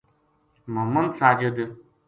محمد 0.67 1.13
ساجد 1.15 1.71